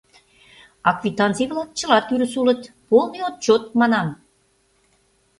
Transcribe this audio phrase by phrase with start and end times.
[0.87, 4.07] А квитанций-влак чыла тӱрыс улыт, полный отчёт, манам...